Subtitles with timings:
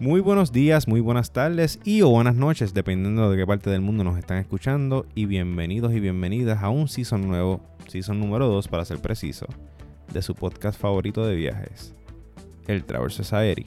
[0.00, 3.80] Muy buenos días, muy buenas tardes y o buenas noches, dependiendo de qué parte del
[3.80, 5.06] mundo nos están escuchando.
[5.14, 9.46] Y bienvenidos y bienvenidas a un season nuevo, season número 2 para ser preciso,
[10.12, 11.94] de su podcast favorito de viajes,
[12.66, 13.66] el Traverse Society.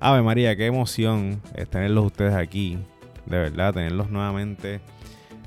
[0.00, 2.76] Ave María, qué emoción tenerlos ustedes aquí,
[3.26, 4.80] de verdad, tenerlos nuevamente.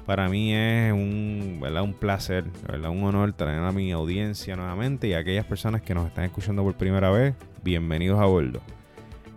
[0.05, 1.84] Para mí es un, ¿verdad?
[1.84, 2.89] un placer, ¿verdad?
[2.89, 6.63] un honor tener a mi audiencia nuevamente y a aquellas personas que nos están escuchando
[6.63, 8.61] por primera vez, bienvenidos a bordo.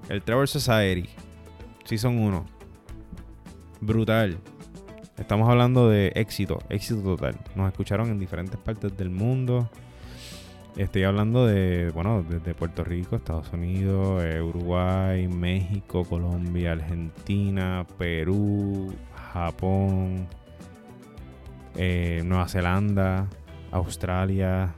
[0.08, 1.08] El Trevor Society,
[1.84, 2.46] Season 1.
[3.80, 4.38] Brutal.
[5.18, 7.36] Estamos hablando de éxito, éxito total.
[7.56, 9.68] Nos escucharon en diferentes partes del mundo.
[10.76, 18.94] Estoy hablando de, bueno, desde Puerto Rico, Estados Unidos, eh, Uruguay, México, Colombia, Argentina, Perú,
[19.32, 20.28] Japón,
[21.74, 23.26] eh, Nueva Zelanda,
[23.72, 24.72] Australia,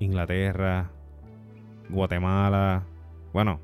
[0.00, 0.90] Inglaterra,
[1.88, 2.82] Guatemala.
[3.32, 3.60] Bueno,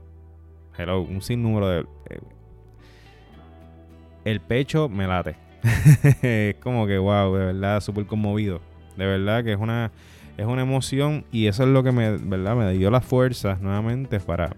[0.86, 1.80] un sinnúmero de...
[2.10, 2.20] Eh,
[4.24, 5.36] el pecho me late.
[6.22, 8.60] es como que, wow, de verdad, súper conmovido.
[8.96, 9.90] De verdad que es una,
[10.36, 12.56] es una emoción y eso es lo que me, ¿verdad?
[12.56, 14.56] me dio las fuerzas nuevamente para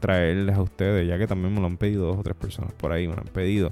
[0.00, 2.92] traerles a ustedes, ya que también me lo han pedido dos o tres personas por
[2.92, 3.70] ahí, me lo han pedido.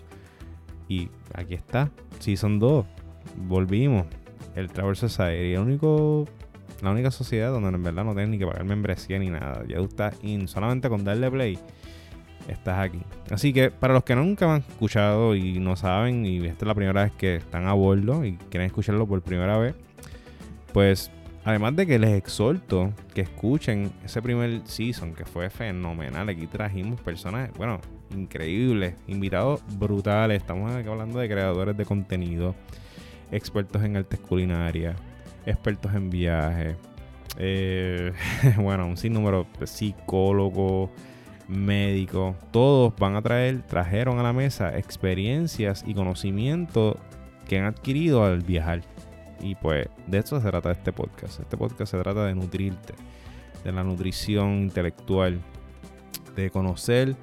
[0.89, 2.87] Y aquí está, sí son dos.
[3.37, 4.06] Volvimos.
[4.55, 6.27] El Travel Society, el único
[6.83, 9.65] la única sociedad donde en verdad no tienes ni que pagar membresía ni nada.
[9.67, 10.49] Ya tú estás in.
[10.49, 11.59] Solamente con darle play,
[12.49, 13.01] estás aquí.
[13.31, 16.69] Así que para los que nunca me han escuchado y no saben, y esta es
[16.69, 19.75] la primera vez que están a bordo y quieren escucharlo por primera vez,
[20.73, 21.11] pues
[21.45, 26.29] además de que les exhorto que escuchen ese primer season que fue fenomenal.
[26.29, 27.81] Aquí trajimos personas, bueno,
[28.15, 30.43] increíbles, invitados brutales.
[30.43, 32.55] Estamos aquí hablando de creadores de contenido,
[33.31, 34.97] expertos en artes culinarias
[35.47, 36.77] expertos en viajes,
[37.39, 38.12] eh,
[38.59, 40.91] bueno, un sinnúmero de psicólogos,
[41.49, 46.97] médicos, todos van a traer, trajeron a la mesa experiencias y conocimientos
[47.49, 48.83] que han adquirido al viajar.
[49.41, 51.41] Y pues de eso se trata este podcast.
[51.41, 52.95] Este podcast se trata de nutrirte,
[53.65, 55.41] de la nutrición intelectual,
[56.35, 57.17] de conocer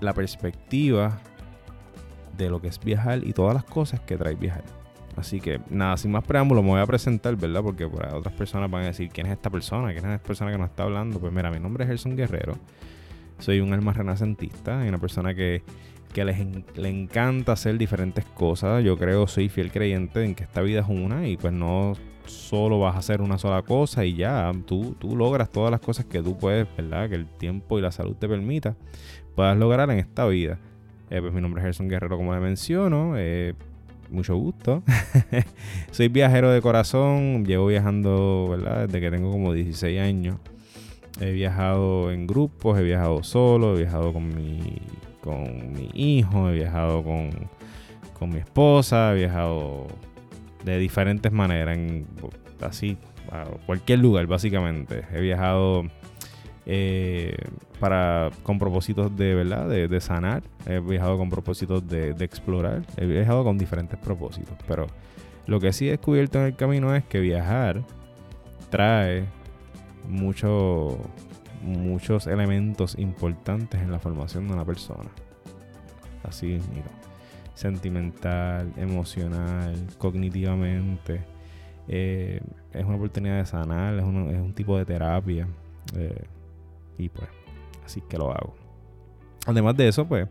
[0.00, 1.18] la perspectiva
[2.36, 4.81] de lo que es viajar y todas las cosas que trae viajar.
[5.16, 7.62] Así que nada, sin más preámbulos, me voy a presentar, ¿verdad?
[7.62, 9.92] Porque para otras personas van a decir, ¿quién es esta persona?
[9.92, 11.20] ¿Quién es esta persona que nos está hablando?
[11.20, 12.56] Pues mira, mi nombre es Gerson Guerrero.
[13.38, 15.62] Soy un alma renacentista y una persona que,
[16.14, 16.38] que les
[16.76, 18.82] le encanta hacer diferentes cosas.
[18.84, 21.94] Yo creo, soy fiel creyente en que esta vida es una y pues no
[22.26, 26.06] solo vas a hacer una sola cosa y ya, tú, tú logras todas las cosas
[26.06, 27.08] que tú puedes, ¿verdad?
[27.08, 28.76] Que el tiempo y la salud te permita,
[29.34, 30.58] puedas lograr en esta vida.
[31.10, 33.14] Eh, pues mi nombre es Gerson Guerrero, como le menciono.
[33.16, 33.54] Eh,
[34.12, 34.82] mucho gusto.
[35.90, 38.86] Soy viajero de corazón, llevo viajando, ¿verdad?
[38.86, 40.38] Desde que tengo como 16 años.
[41.20, 44.80] He viajado en grupos, he viajado solo, he viajado con mi,
[45.20, 47.30] con mi hijo, he viajado con,
[48.18, 49.88] con mi esposa, he viajado
[50.64, 52.06] de diferentes maneras, en,
[52.60, 52.96] así,
[53.30, 55.02] a cualquier lugar básicamente.
[55.12, 55.84] He viajado
[56.64, 57.36] eh,
[57.80, 59.68] para, con propósitos de, ¿verdad?
[59.68, 60.42] De, sanar.
[60.66, 62.82] He viajado con propósitos de, explorar.
[62.96, 64.56] He viajado con diferentes propósitos.
[64.66, 64.86] Pero
[65.46, 67.82] lo que sí he descubierto en el camino es que viajar
[68.70, 69.24] trae
[70.08, 70.98] mucho,
[71.62, 75.10] muchos elementos importantes en la formación de una persona.
[76.22, 76.86] Así mira.
[77.54, 81.20] Sentimental, emocional, cognitivamente.
[81.86, 82.40] Eh,
[82.72, 85.46] es una oportunidad de sanar, es, es un tipo de terapia.
[85.96, 86.24] Eh,
[86.98, 87.28] y pues,
[87.84, 88.54] así que lo hago.
[89.46, 90.28] Además de eso, pues,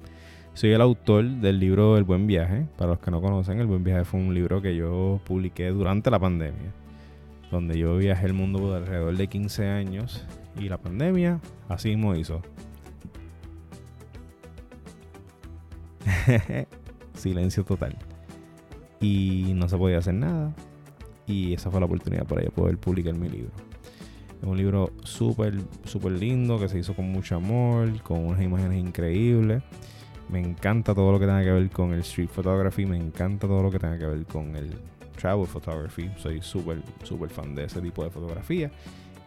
[0.53, 2.65] soy el autor del libro El Buen Viaje.
[2.77, 6.11] Para los que no conocen, El Buen Viaje fue un libro que yo publiqué durante
[6.11, 6.73] la pandemia.
[7.49, 10.25] Donde yo viajé el mundo por alrededor de 15 años.
[10.59, 12.41] Y la pandemia así mismo hizo.
[17.13, 17.97] Silencio total.
[18.99, 20.53] Y no se podía hacer nada.
[21.27, 23.51] Y esa fue la oportunidad para yo poder publicar mi libro.
[24.41, 25.53] Es un libro súper,
[25.83, 29.61] súper lindo que se hizo con mucho amor, con unas imágenes increíbles.
[30.29, 33.61] Me encanta todo lo que tenga que ver con el street photography, me encanta todo
[33.61, 34.73] lo que tenga que ver con el
[35.15, 36.09] travel photography.
[36.17, 38.71] Soy súper, súper fan de ese tipo de fotografía.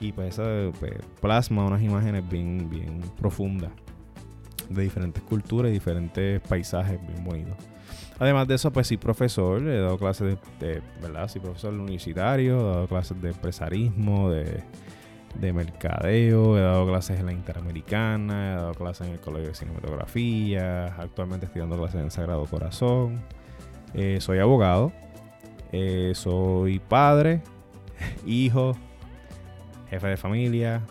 [0.00, 3.70] Y pues eso pues, plasma unas imágenes bien, bien profundas
[4.68, 7.56] de diferentes culturas y diferentes paisajes bien bonitos.
[8.18, 11.28] Además de eso, pues sí, profesor, he dado clases de, de ¿verdad?
[11.28, 14.62] Sí, profesor universitario, he dado clases de empresarismo, de
[15.34, 19.54] de mercadeo, he dado clases en la Interamericana, he dado clases en el Colegio de
[19.54, 23.22] Cinematografía, actualmente estoy dando clases en Sagrado Corazón,
[23.94, 24.92] eh, soy abogado,
[25.72, 27.42] eh, soy padre,
[28.26, 28.76] hijo,
[29.90, 30.82] jefe de familia,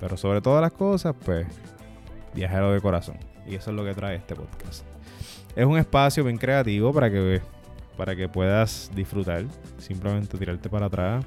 [0.00, 1.46] pero sobre todas las cosas, pues
[2.34, 3.16] viajero de corazón.
[3.46, 4.84] Y eso es lo que trae este podcast.
[5.54, 7.40] Es un espacio bien creativo para que,
[7.96, 9.44] para que puedas disfrutar,
[9.78, 11.24] simplemente tirarte para atrás,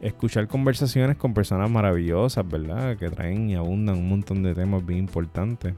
[0.00, 2.96] escuchar conversaciones con personas maravillosas, ¿verdad?
[2.96, 5.74] Que traen y abundan un montón de temas bien importantes.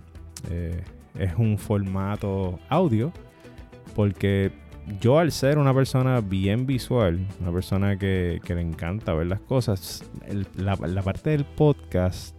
[0.51, 0.83] Eh,
[1.19, 3.13] es un formato audio
[3.95, 4.53] porque
[5.01, 10.05] yo al ser una persona bien visual, una persona que, le encanta ver las cosas,
[10.57, 12.35] la, parte del podcast,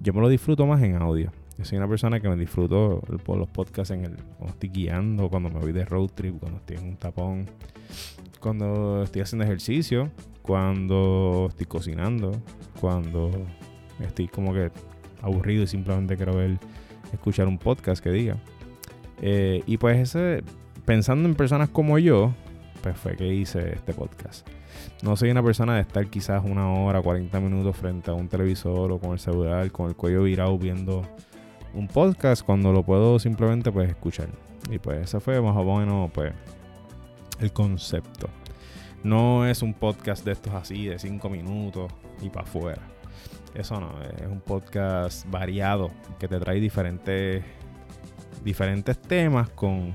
[0.00, 1.32] yo me lo disfruto más en audio.
[1.58, 5.50] Yo soy una persona que me disfruto los podcasts en el, cuando estoy guiando, cuando
[5.50, 7.46] me voy de road trip, cuando estoy en un tapón,
[8.40, 10.10] cuando estoy haciendo ejercicio,
[10.42, 12.32] cuando estoy cocinando,
[12.80, 13.30] cuando
[14.00, 14.70] estoy como que
[15.22, 16.58] aburrido y simplemente quiero ver,
[17.12, 18.36] escuchar un podcast que diga.
[19.20, 20.42] Eh, y pues ese,
[20.84, 22.32] pensando en personas como yo,
[22.82, 24.48] pues fue que hice este podcast.
[25.02, 28.92] No soy una persona de estar quizás una hora, 40 minutos frente a un televisor
[28.92, 31.02] o con el celular, con el cuello virado viendo
[31.74, 34.28] un podcast cuando lo puedo simplemente pues escuchar.
[34.70, 36.32] Y pues ese fue más o menos pues
[37.40, 38.28] el concepto.
[39.02, 42.82] No es un podcast de estos así de 5 minutos y para afuera.
[43.54, 47.42] Eso no, es un podcast variado que te trae diferentes
[48.44, 49.94] diferentes temas con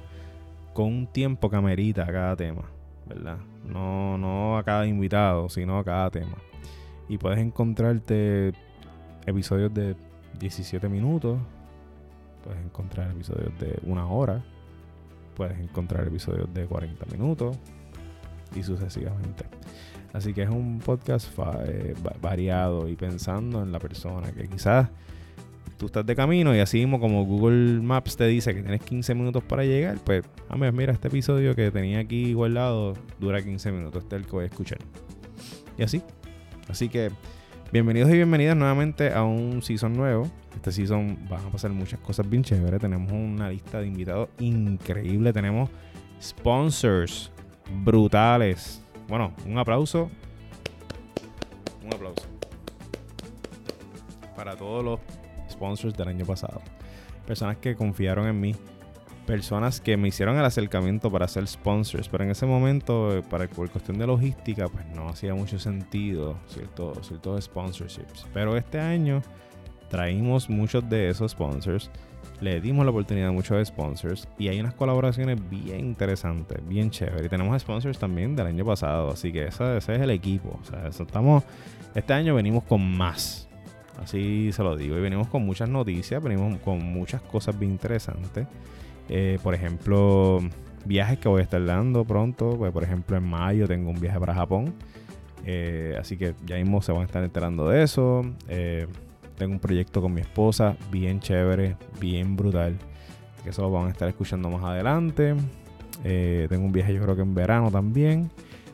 [0.76, 2.64] con un tiempo que amerita cada tema,
[3.08, 3.38] ¿verdad?
[3.64, 6.38] No, no a cada invitado, sino a cada tema.
[7.08, 8.52] Y puedes encontrarte
[9.26, 9.96] episodios de
[10.38, 11.40] 17 minutos,
[12.44, 14.44] puedes encontrar episodios de una hora,
[15.34, 17.58] puedes encontrar episodios de 40 minutos
[18.56, 19.46] y sucesivamente.
[20.14, 21.30] Así que es un podcast
[21.66, 24.90] eh, variado y pensando en la persona que quizás
[25.78, 29.14] tú estás de camino y así mismo como Google Maps te dice que tienes 15
[29.14, 33.72] minutos para llegar, pues, a ver, mira, este episodio que tenía aquí guardado dura 15
[33.72, 34.80] minutos, este es el que voy a escuchar.
[35.78, 36.02] Y así.
[36.70, 37.12] Así que,
[37.74, 40.32] bienvenidos y bienvenidas nuevamente a un season nuevo.
[40.56, 42.80] Este season van a pasar muchas cosas bien chéveres.
[42.80, 45.34] Tenemos una lista de invitados increíble.
[45.34, 45.70] Tenemos
[46.22, 47.32] sponsors
[47.84, 48.82] brutales.
[49.08, 50.10] Bueno, un aplauso.
[51.84, 52.26] Un aplauso.
[54.36, 55.00] Para todos los
[55.50, 56.62] sponsors del año pasado.
[57.26, 58.56] Personas que confiaron en mí.
[59.26, 62.10] Personas que me hicieron el acercamiento para ser sponsors.
[62.10, 66.38] Pero en ese momento, eh, para, por cuestión de logística, pues no hacía mucho sentido
[66.48, 68.28] cierto, ciertos sponsorships.
[68.34, 69.22] Pero este año
[69.90, 71.90] traímos muchos de esos sponsors.
[72.42, 74.28] Le dimos la oportunidad a muchos sponsors.
[74.38, 77.26] Y hay unas colaboraciones bien interesantes, bien chéveres.
[77.26, 79.12] Y tenemos sponsors también del año pasado.
[79.12, 80.60] Así que ese, ese es el equipo.
[80.62, 81.44] O sea, estamos,
[81.94, 83.46] este año venimos con más
[84.02, 84.98] Así se lo digo.
[84.98, 88.48] Y venimos con muchas noticias, venimos con muchas cosas bien interesantes.
[89.10, 90.40] Eh, por ejemplo,
[90.86, 92.58] viajes que voy a estar dando pronto.
[92.58, 94.74] Pues, por ejemplo, en mayo tengo un viaje para Japón.
[95.46, 98.24] Eh, así que ya mismo se van a estar enterando de eso.
[98.48, 98.88] Eh,
[99.38, 102.78] tengo un proyecto con mi esposa, bien chévere, bien brutal.
[103.44, 105.36] Que eso lo van a estar escuchando más adelante.
[106.04, 108.32] tengo un viaje yo creo que en verano también.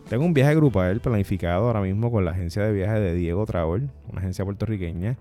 [0.10, 3.90] Tengo un viaje grupal planificado ahora mismo con la agencia de viaje de Diego Travel,
[4.12, 5.18] una agencia puertorriqueña.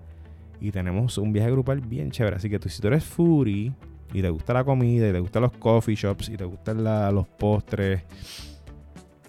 [0.59, 2.35] Y tenemos un viaje grupal bien chévere.
[2.35, 3.71] Así que tú, si tú eres foodie
[4.13, 7.27] y te gusta la comida y te gustan los coffee shops y te gustan los
[7.27, 8.03] postres,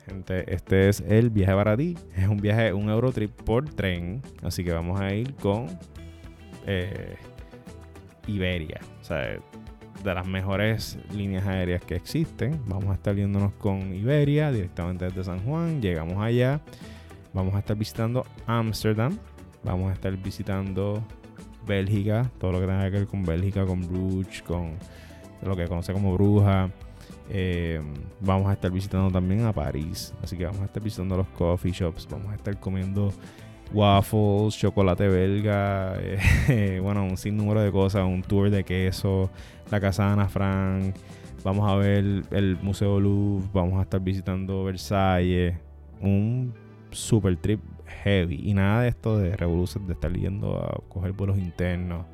[0.05, 1.97] gente, este es el viaje para ti.
[2.17, 4.21] Es un viaje, un Eurotrip por tren.
[4.43, 5.69] Así que vamos a ir con
[6.67, 7.17] eh,
[8.27, 8.81] Iberia.
[9.01, 9.39] O sea,
[10.03, 12.61] de las mejores líneas aéreas que existen.
[12.67, 15.81] Vamos a estar viéndonos con Iberia directamente desde San Juan.
[15.81, 16.61] Llegamos allá.
[17.33, 19.19] Vamos a estar visitando Ámsterdam.
[19.63, 21.03] Vamos a estar visitando
[21.67, 22.31] Bélgica.
[22.39, 24.75] Todo lo que tenga que ver con Bélgica, con Bruges, con
[25.43, 26.71] lo que conoce como Bruja.
[27.31, 27.81] Eh,
[28.21, 30.13] vamos a estar visitando también a París.
[30.23, 32.09] Así que vamos a estar visitando los coffee shops.
[32.11, 33.13] Vamos a estar comiendo
[33.73, 39.31] waffles, chocolate belga, eh, bueno, un sinnúmero de cosas, un tour de queso,
[39.71, 40.95] la casa de Ana Frank,
[41.45, 45.55] vamos a ver el Museo Louvre, vamos a estar visitando Versalles,
[46.01, 46.53] un
[46.91, 51.39] super trip heavy y nada de esto de revoluciones de estar yendo a coger vuelos
[51.39, 52.07] internos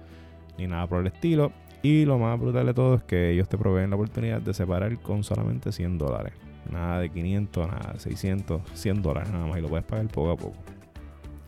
[0.56, 1.52] ni nada por el estilo.
[1.82, 4.98] Y lo más brutal de todo es que ellos te proveen la oportunidad de separar
[4.98, 6.32] con solamente 100 dólares.
[6.70, 10.30] Nada de 500, nada de 600, 100 dólares nada más y lo puedes pagar poco
[10.32, 10.77] a poco.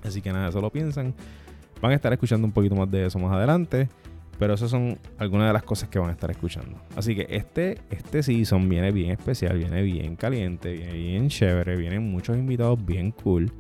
[0.05, 1.15] Así que nada, eso lo piensan.
[1.81, 3.89] Van a estar escuchando un poquito más de eso más adelante.
[4.39, 6.81] Pero esas son algunas de las cosas que van a estar escuchando.
[6.97, 12.11] Así que este, este season viene bien especial, viene bien caliente, viene bien chévere, vienen
[12.11, 13.53] muchos invitados bien cool.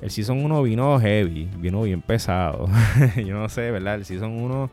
[0.00, 2.66] El Season 1 vino heavy, vino bien pesado.
[3.16, 3.96] Yo no sé, ¿verdad?
[3.96, 4.70] El Season 1,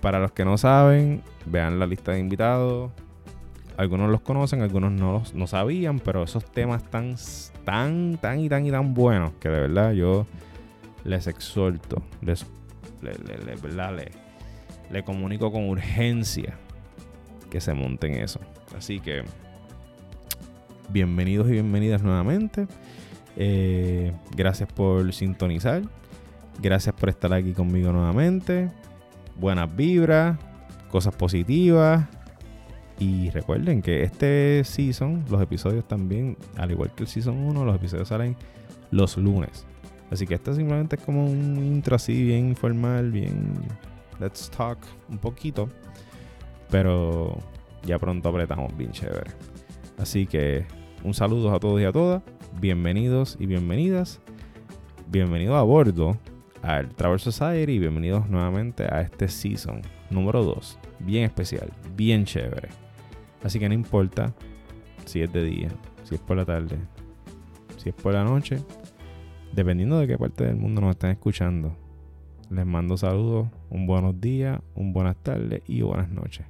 [0.00, 2.90] para los que no saben, vean la lista de invitados.
[3.76, 7.16] Algunos los conocen, algunos no, los, no sabían, pero esos temas tan,
[7.64, 10.26] tan, tan y tan y tan buenos que de verdad yo
[11.04, 12.46] les exhorto, les,
[13.02, 13.16] les,
[14.90, 16.54] le comunico con urgencia
[17.50, 18.40] que se monten eso.
[18.76, 19.24] Así que
[20.88, 22.66] bienvenidos y bienvenidas nuevamente.
[23.36, 25.82] Eh, gracias por sintonizar.
[26.62, 28.70] Gracias por estar aquí conmigo nuevamente.
[29.38, 30.38] Buenas vibras,
[30.90, 32.06] cosas positivas.
[32.98, 37.76] Y recuerden que este season, los episodios también, al igual que el season 1, los
[37.76, 38.36] episodios salen
[38.90, 39.66] los lunes.
[40.10, 43.52] Así que esto simplemente es como un intro así, bien informal, bien
[44.18, 45.68] let's talk un poquito.
[46.70, 47.38] Pero
[47.84, 49.30] ya pronto apretamos bien chévere.
[49.98, 50.64] Así que
[51.04, 52.22] un saludo a todos y a todas.
[52.60, 54.20] Bienvenidos y bienvenidas.
[55.08, 56.16] Bienvenidos a bordo
[56.62, 60.78] al Travel Society y bienvenidos nuevamente a este season número 2.
[61.00, 62.85] Bien especial, bien chévere.
[63.42, 64.34] Así que no importa
[65.04, 65.68] si es de día,
[66.04, 66.78] si es por la tarde,
[67.76, 68.58] si es por la noche,
[69.52, 71.76] dependiendo de qué parte del mundo nos están escuchando.
[72.50, 76.46] Les mando saludos, un buenos días, un buenas tardes y buenas noches.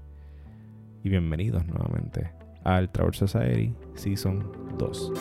[1.03, 2.31] Y bienvenidos nuevamente
[2.65, 4.45] al Travel Society Season
[4.77, 5.13] 2.